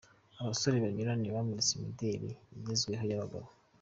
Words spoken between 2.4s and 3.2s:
igezweho